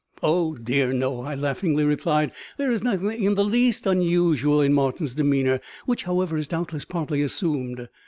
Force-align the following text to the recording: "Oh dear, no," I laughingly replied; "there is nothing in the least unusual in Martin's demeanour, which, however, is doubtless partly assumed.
"Oh 0.23 0.55
dear, 0.55 0.93
no," 0.93 1.19
I 1.21 1.35
laughingly 1.35 1.83
replied; 1.83 2.31
"there 2.57 2.71
is 2.71 2.81
nothing 2.81 3.23
in 3.23 3.35
the 3.35 3.43
least 3.45 3.85
unusual 3.85 4.59
in 4.59 4.73
Martin's 4.73 5.13
demeanour, 5.13 5.61
which, 5.85 6.05
however, 6.05 6.39
is 6.39 6.47
doubtless 6.47 6.85
partly 6.85 7.21
assumed. 7.21 7.87